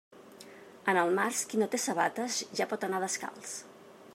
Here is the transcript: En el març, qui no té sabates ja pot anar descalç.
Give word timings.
En 0.93 0.99
el 1.01 1.13
març, 1.19 1.43
qui 1.51 1.61
no 1.63 1.67
té 1.75 1.81
sabates 1.83 2.39
ja 2.61 2.67
pot 2.73 2.87
anar 2.89 3.03
descalç. 3.05 3.53